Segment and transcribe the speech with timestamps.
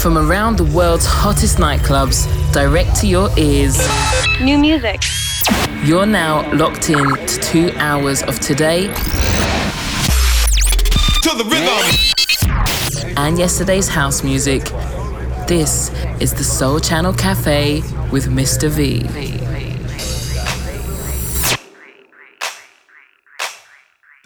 [0.00, 3.76] From around the world's hottest nightclubs, direct to your ears.
[4.40, 5.02] New music.
[5.84, 8.86] You're now locked in to two hours of today.
[11.22, 13.14] To the rhythm.
[13.16, 14.64] And yesterday's house music.
[15.48, 15.90] This
[16.20, 17.80] is the Sole Channel Cafe
[18.12, 18.68] with Mr.
[18.68, 19.08] V.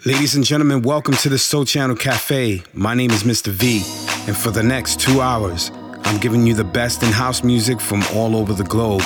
[0.03, 2.63] Ladies and gentlemen, welcome to the Sole Channel Cafe.
[2.73, 3.49] My name is Mr.
[3.49, 3.83] V,
[4.27, 5.71] and for the next two hours,
[6.03, 9.01] I'm giving you the best in house music from all over the globe.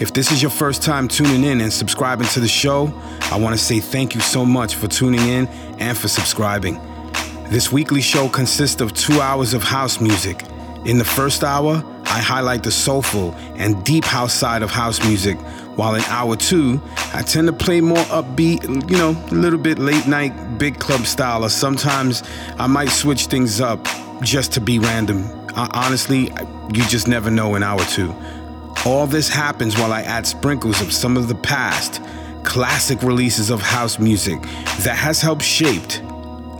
[0.00, 2.92] If this is your first time tuning in and subscribing to the show,
[3.30, 5.46] I want to say thank you so much for tuning in
[5.78, 6.80] and for subscribing.
[7.48, 10.42] This weekly show consists of two hours of house music.
[10.84, 15.38] In the first hour, I highlight the soulful and deep house side of house music
[15.76, 16.80] while in hour two,
[17.14, 21.06] I tend to play more upbeat, you know, a little bit late night, big club
[21.06, 22.22] style, or sometimes
[22.58, 23.86] I might switch things up
[24.22, 25.24] just to be random.
[25.54, 26.30] honestly,
[26.72, 28.14] you just never know in hour two.
[28.86, 32.02] All this happens while I add sprinkles of some of the past,
[32.44, 34.40] classic releases of house music
[34.82, 36.02] that has helped shaped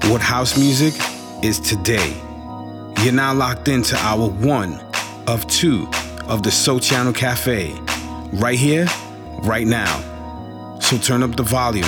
[0.05, 0.95] what house music
[1.43, 2.15] is today.
[3.03, 4.81] You're now locked into hour one
[5.27, 5.89] of two
[6.27, 7.73] of the Sole Channel Cafe,
[8.33, 8.87] right here
[9.43, 10.79] right now.
[10.81, 11.85] So turn up the volume,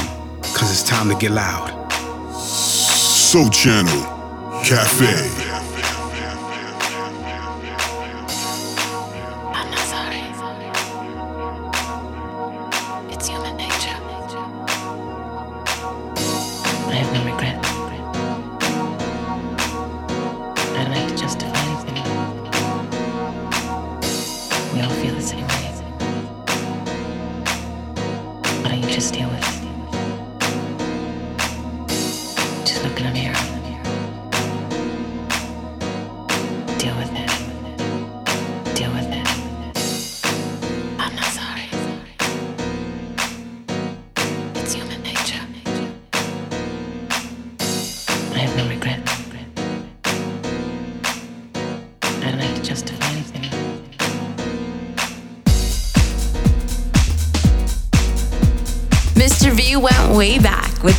[0.54, 1.90] cause it's time to get loud.
[2.32, 4.02] Sole Channel
[4.64, 5.51] Cafe.
[28.92, 29.61] Way deal with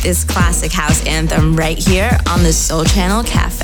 [0.02, 3.63] this classic house anthem right here on the Sole Channel Cafe.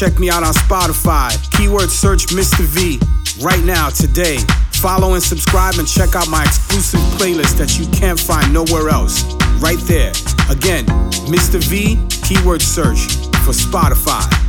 [0.00, 1.28] Check me out on Spotify.
[1.58, 2.64] Keyword search Mr.
[2.64, 2.98] V
[3.44, 4.38] right now, today.
[4.72, 9.24] Follow and subscribe and check out my exclusive playlist that you can't find nowhere else.
[9.60, 10.12] Right there.
[10.48, 10.86] Again,
[11.28, 11.62] Mr.
[11.62, 14.39] V, keyword search for Spotify.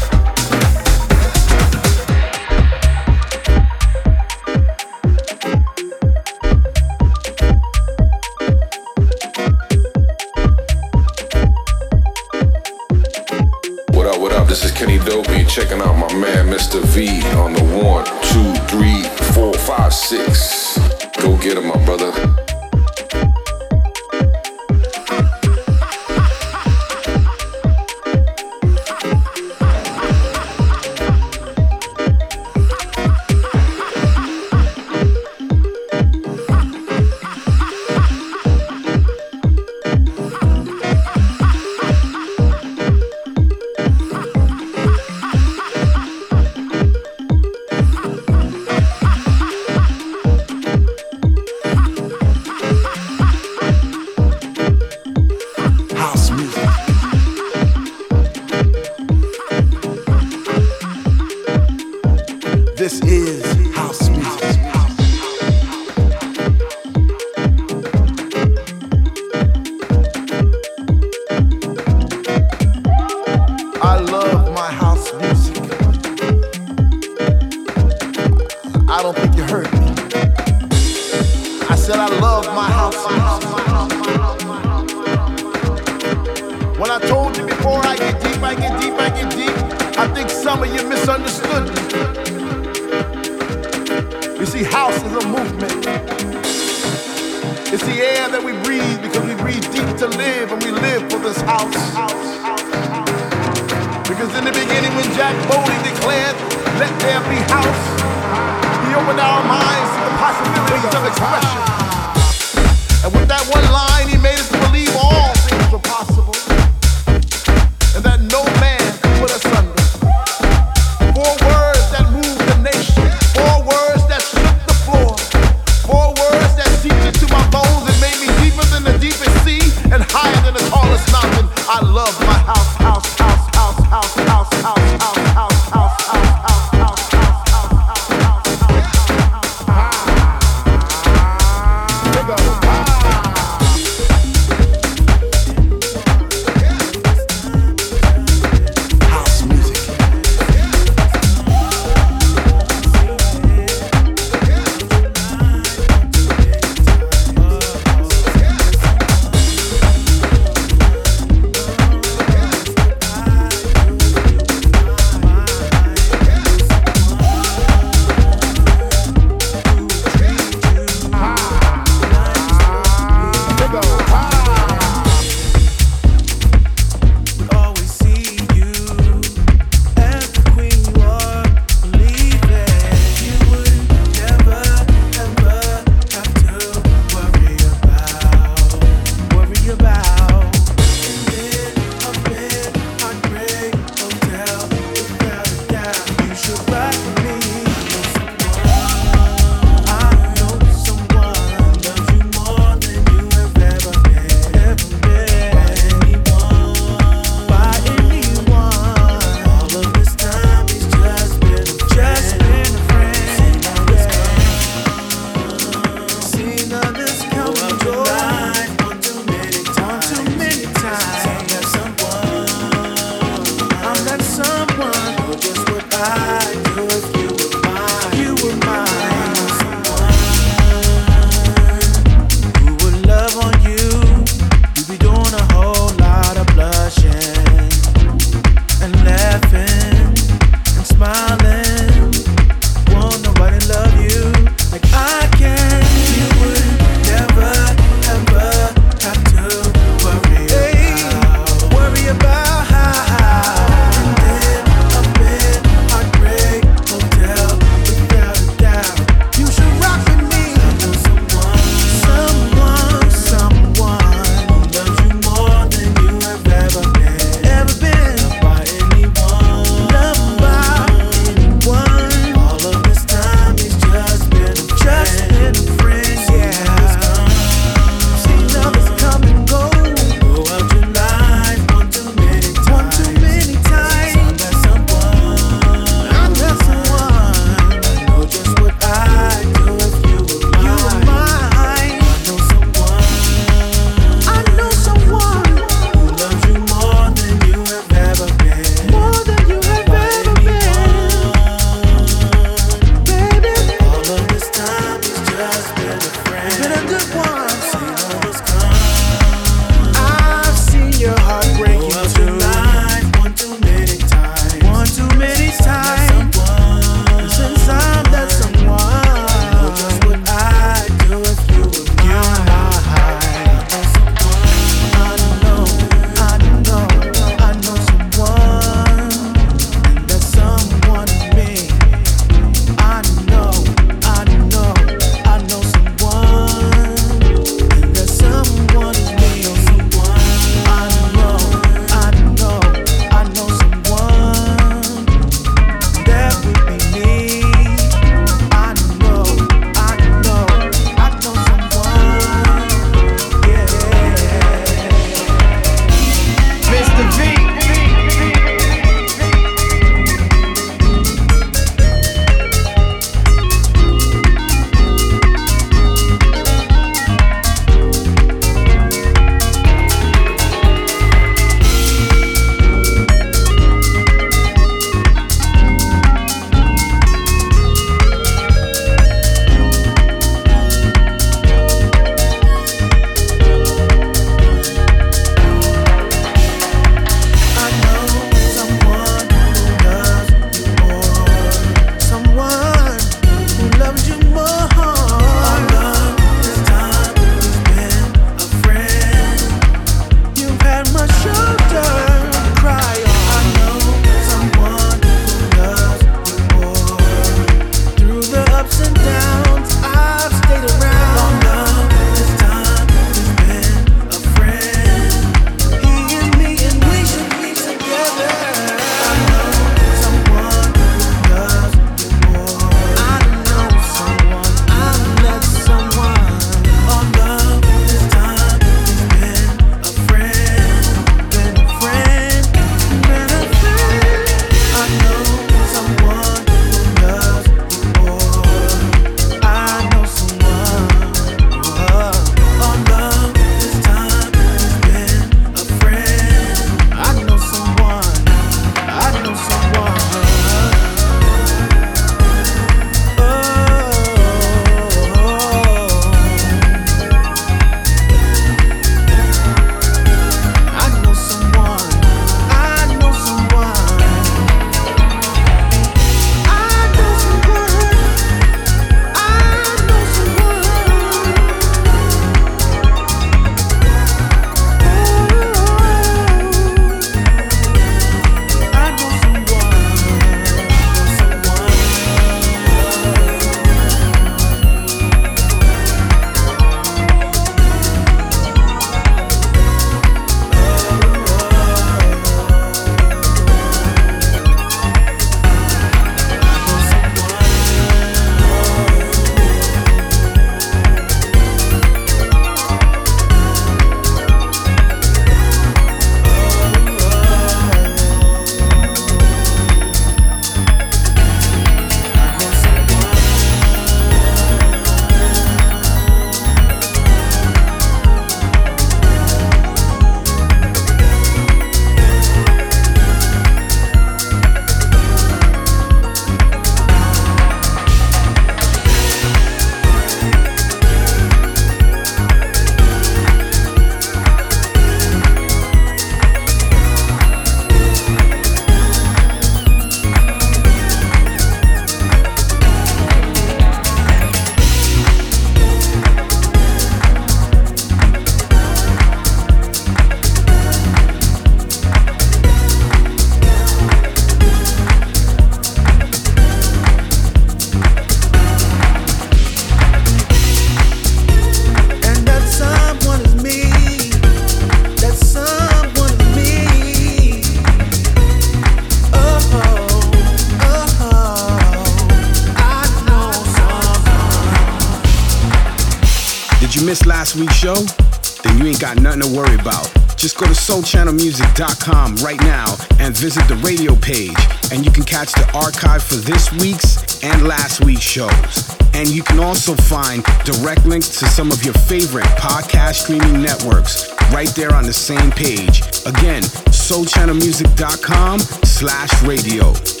[581.61, 584.35] solechannelmusic.com right now and visit the radio page,
[584.71, 588.77] and you can catch the archive for this week's and last week's shows.
[588.93, 594.11] And you can also find direct links to some of your favorite podcast streaming networks
[594.31, 595.81] right there on the same page.
[596.05, 600.00] Again, solechannelmusic.com slash radio.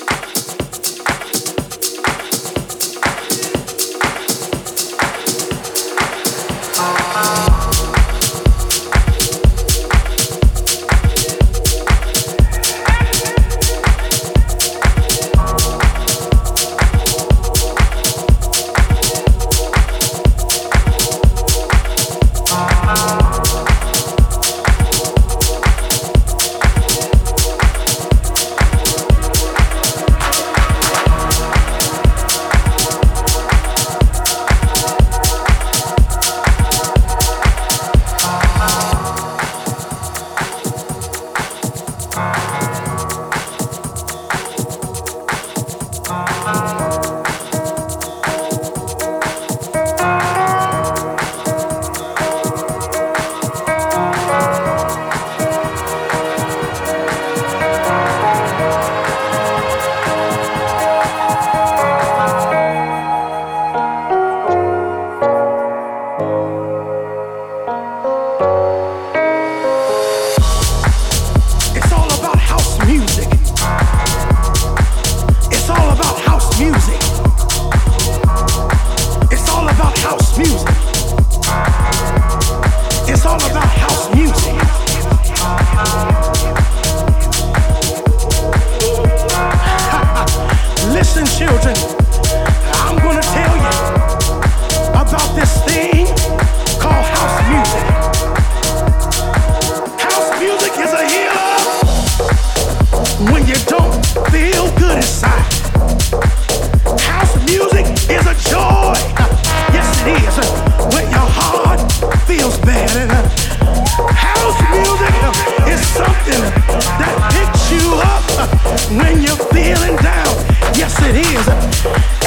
[118.97, 120.35] when you're feeling down.
[120.75, 122.20] Yes, it is.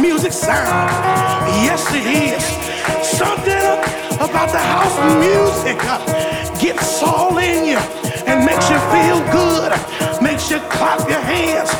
[0.00, 0.88] Music sound.
[1.66, 2.44] Yes, it is.
[3.04, 3.66] Something
[4.22, 5.98] about the house music uh,
[6.58, 7.78] gets all in you
[8.26, 11.70] and makes you feel good, uh, makes you clap your hands,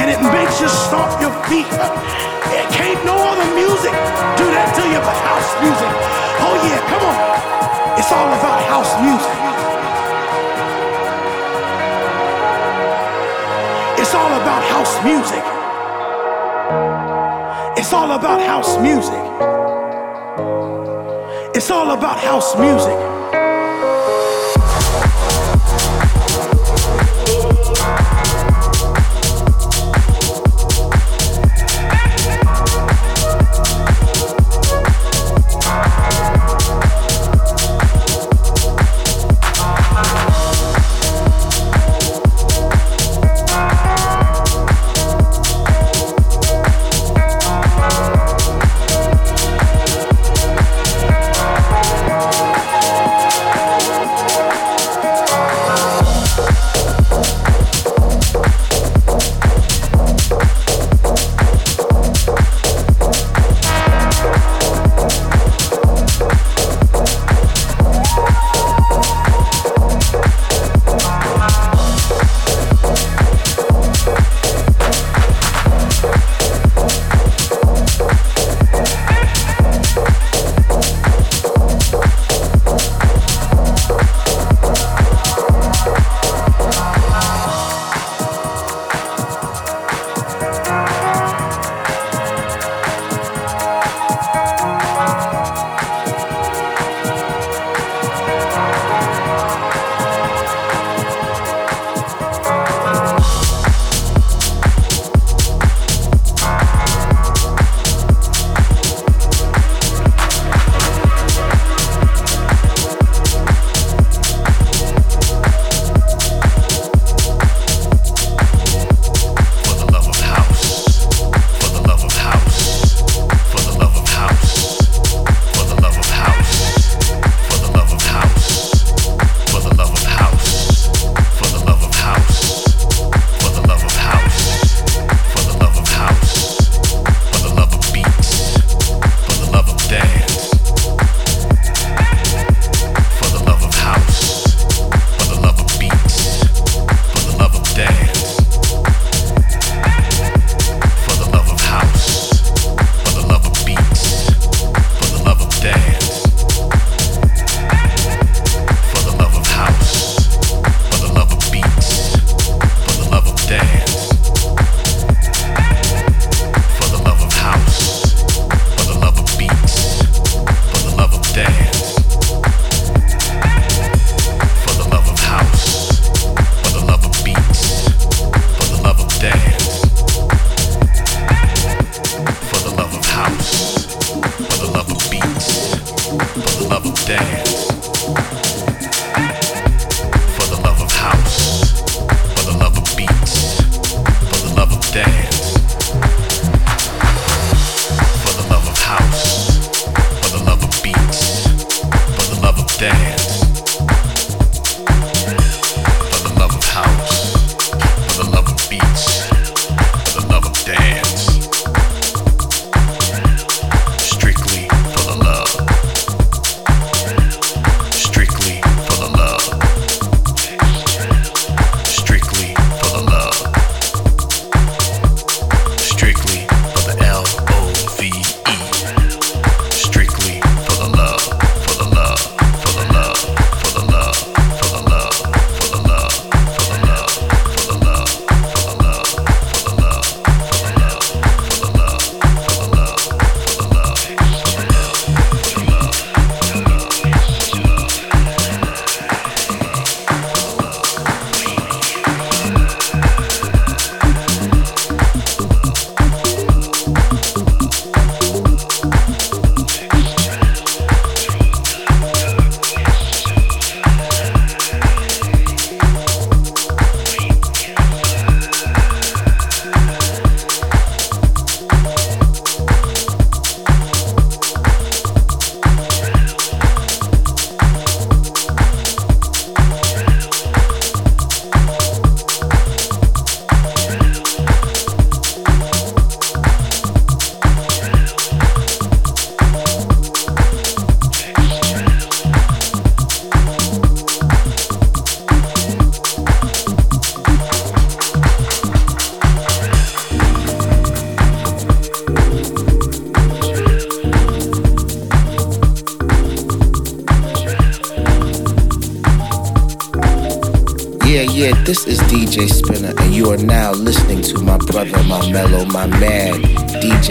[0.00, 1.68] and it makes you stomp your feet.
[1.70, 1.92] Uh,
[2.56, 3.92] it can't no other music
[4.40, 5.92] do that to you but house music.
[6.40, 7.18] Oh yeah, come on.
[7.98, 9.36] It's all about house music.
[14.00, 15.59] It's all about house music.
[18.00, 19.20] All about house music.
[21.54, 23.19] It's all about house music.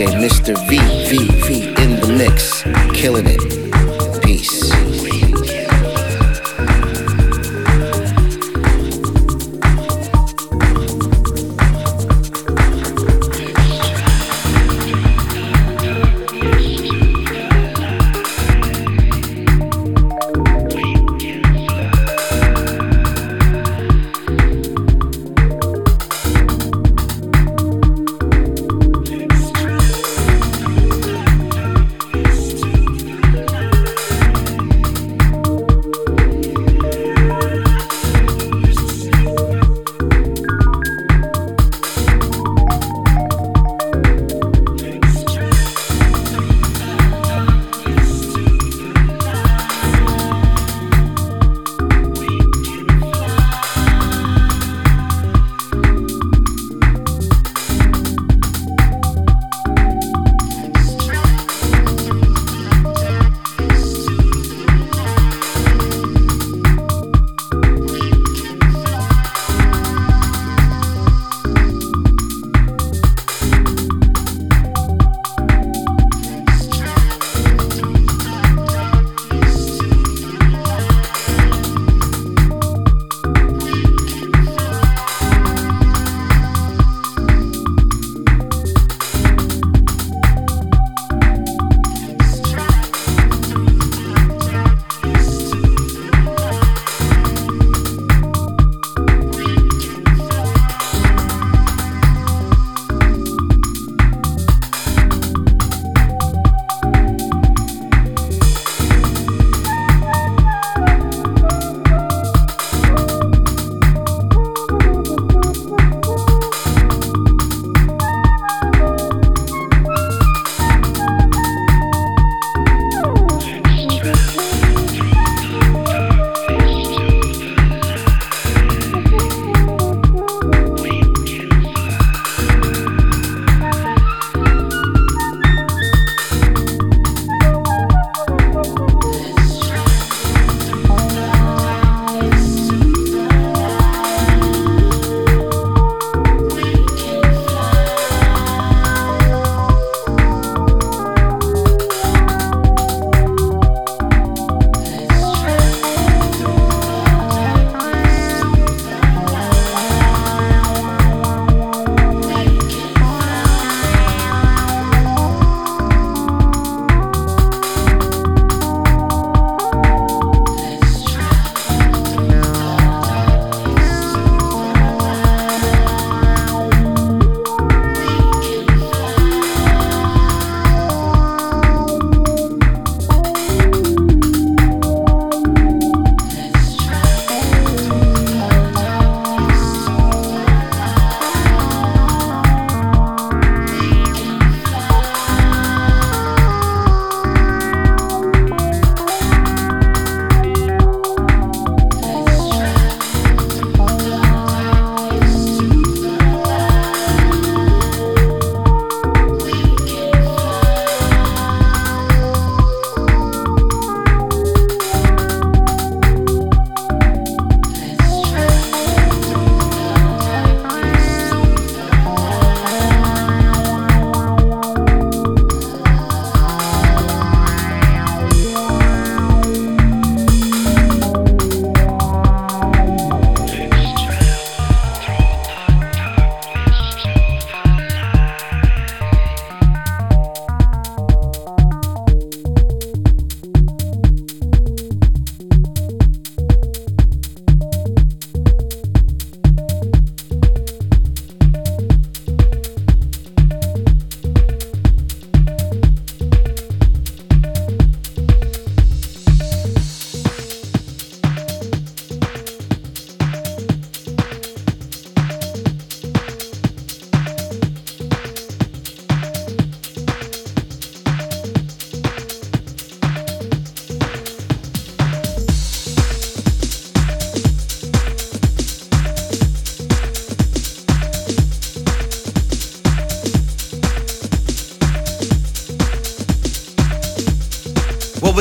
[0.07, 0.55] Mr.
[0.69, 0.78] V,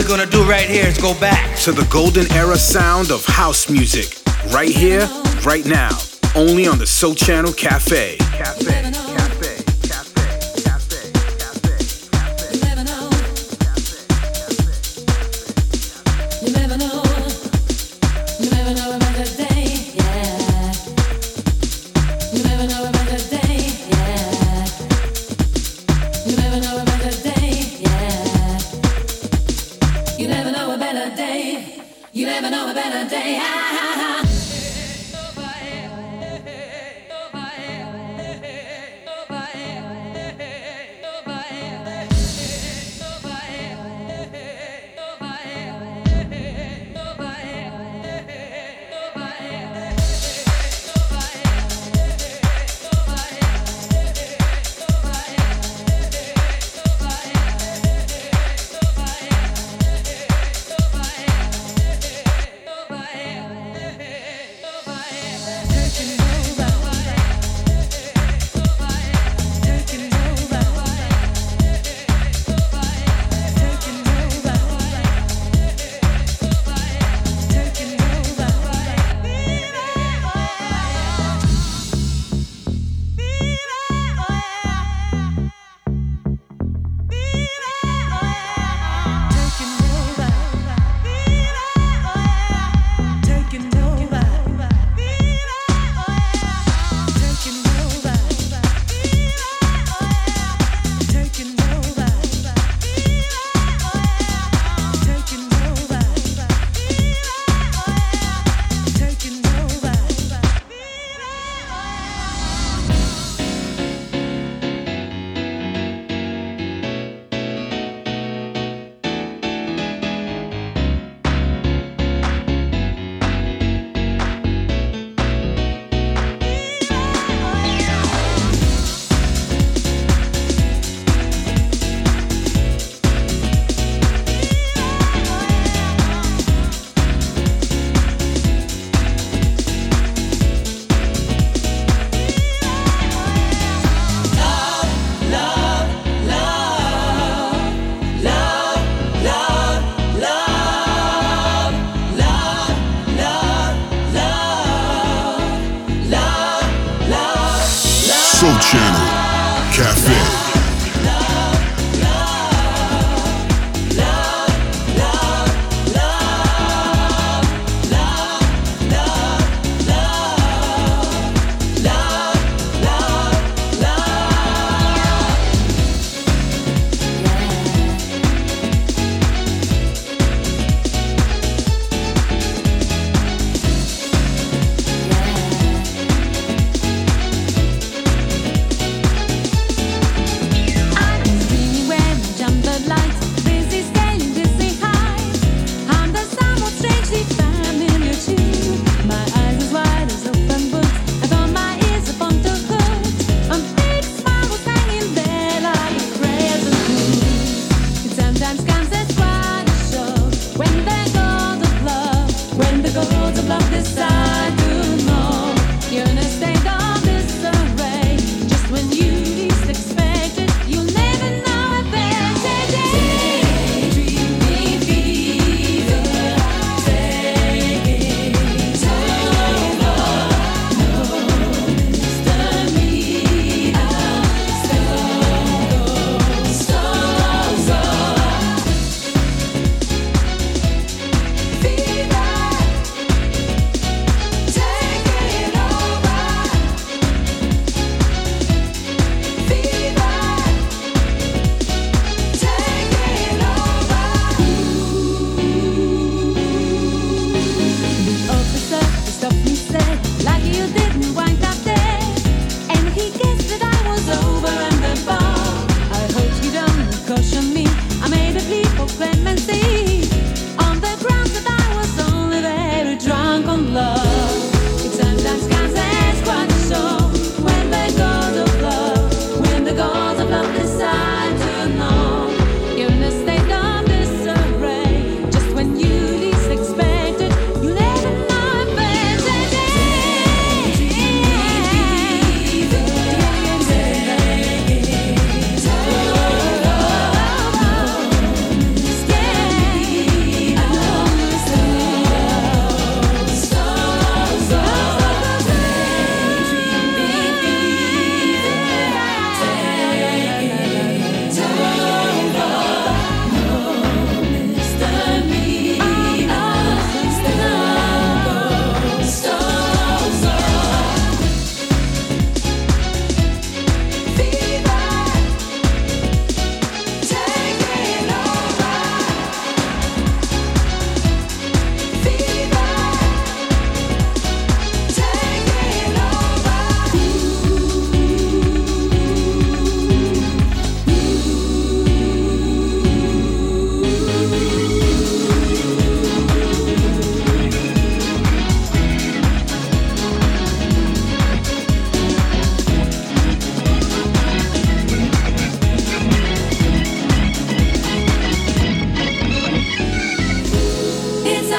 [0.06, 4.18] gonna do right here is go back to the golden era sound of house music,
[4.52, 5.08] right here,
[5.44, 5.90] right now.
[6.36, 7.52] only on the Sole Channel.
[7.52, 8.17] Cafe.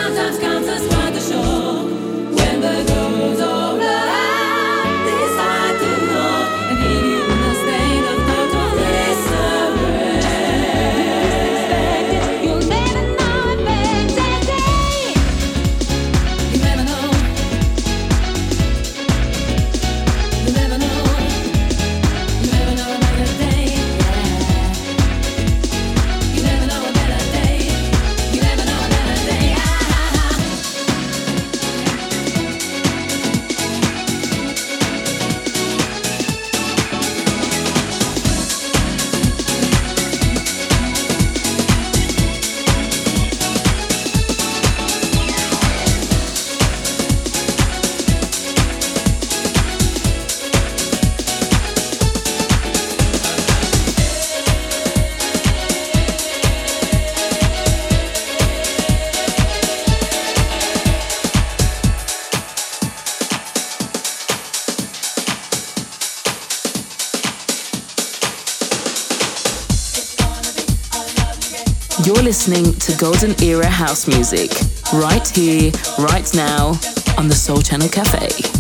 [0.09, 0.98] sometimes comes as one.
[72.29, 74.51] Listening to Golden Era House Music,
[74.93, 76.79] right here, right now,
[77.17, 78.58] on the Sole Channel Cafe.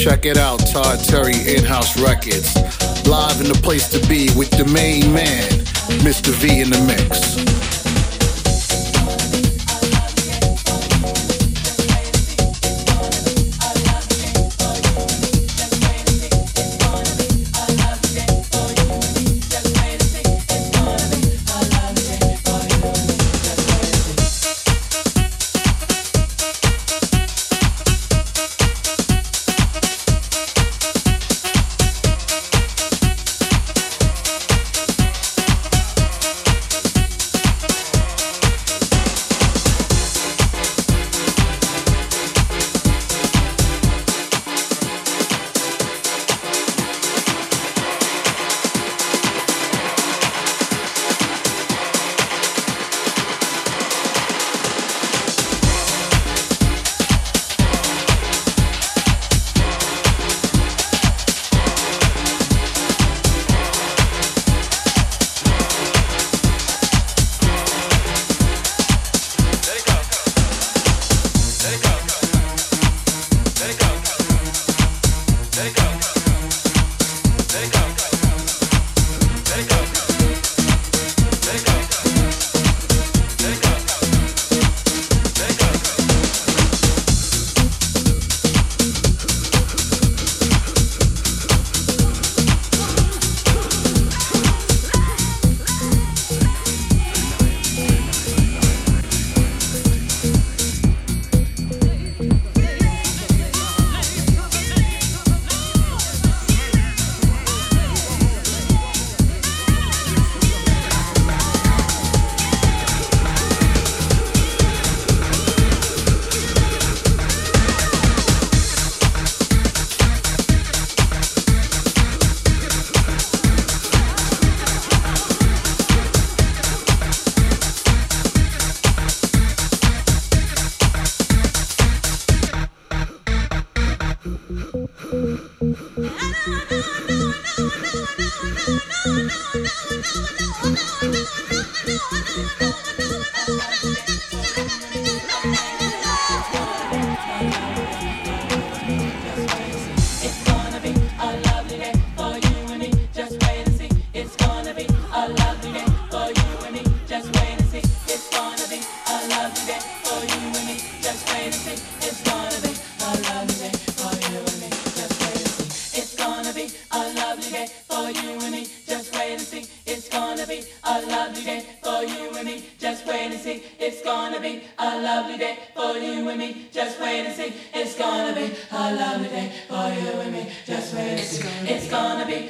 [0.00, 2.56] Check it out, Todd Terry In-House Records.
[3.06, 5.46] Live in the place to be with the main man,
[6.00, 6.32] Mr.
[6.32, 7.49] V in the mix.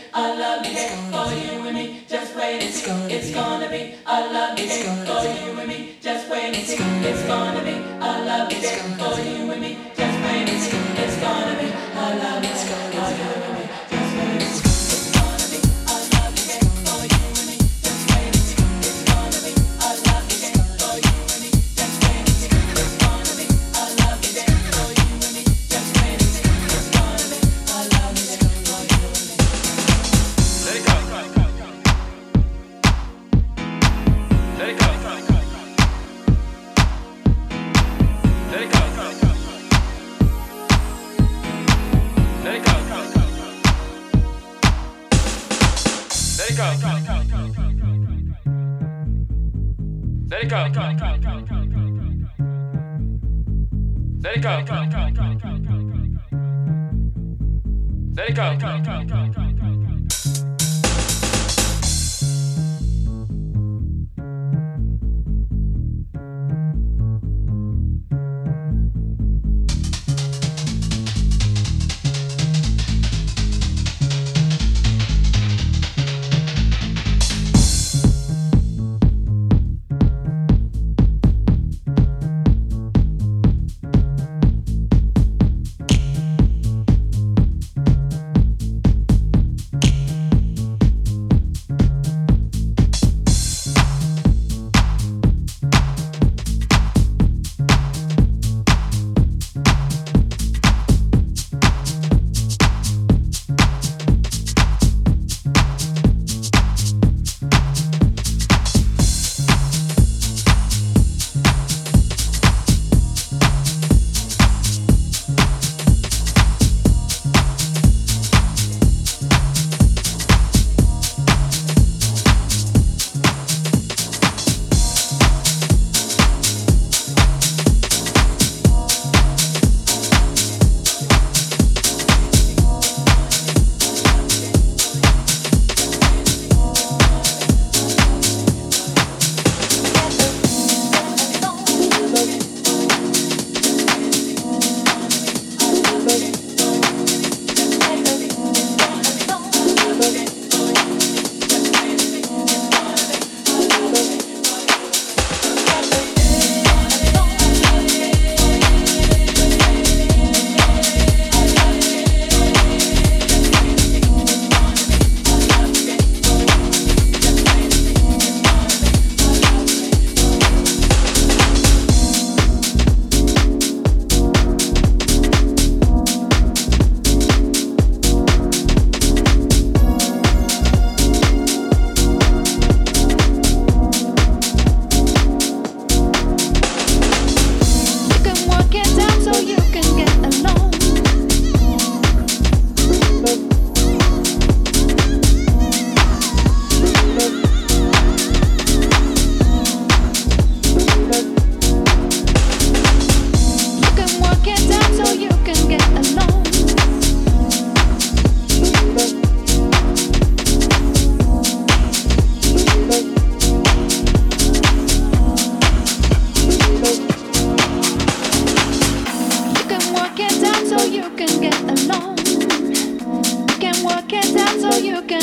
[0.01, 2.05] be I love game for you and me.
[2.09, 2.91] Just wait and see.
[3.15, 4.69] It's gonna be I love game
[5.07, 5.97] for you and me.
[6.01, 6.77] Just wait and see.
[7.09, 9.50] It's gonna be I love game for you.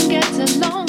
[0.10, 0.88] get along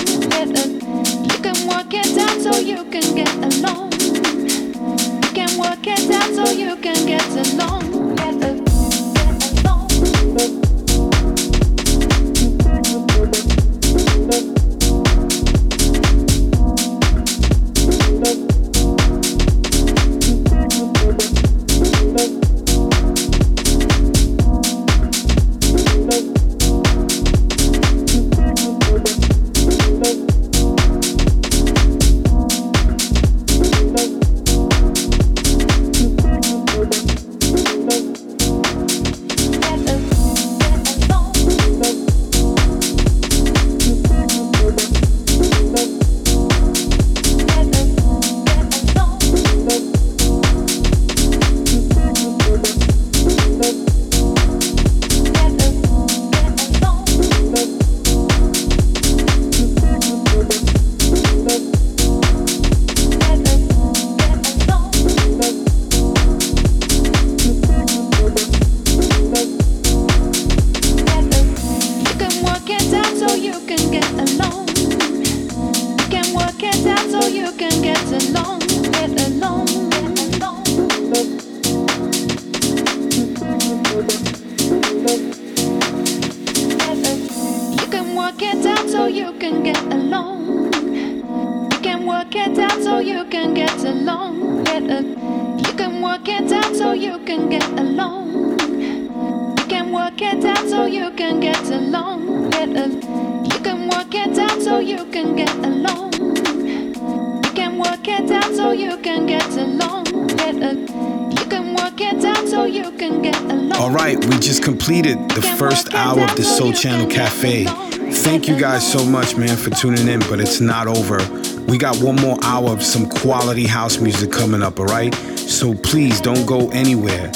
[116.73, 117.65] Channel Cafe
[118.11, 121.19] Thank you guys so much, man, for tuning in, but it's not over.
[121.67, 125.15] We got one more hour of some quality house music coming up, all right?
[125.37, 127.31] So please don't go anywhere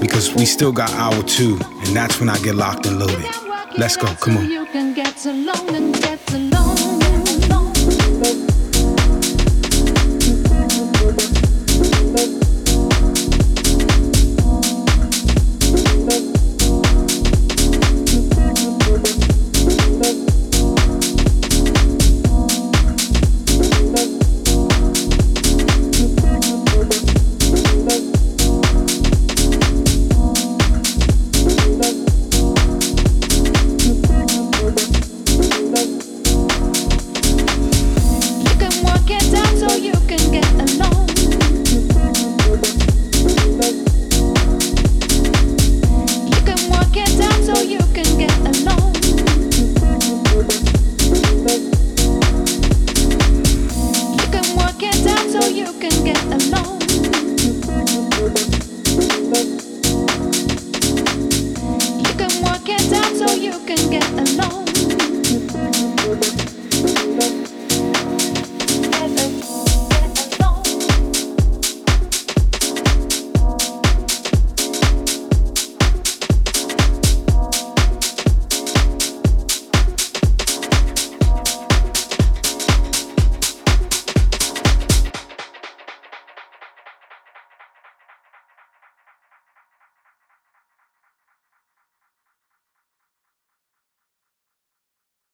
[0.00, 3.26] because we still got hour two, and that's when I get locked and loaded.
[3.76, 4.50] Let's go, come on.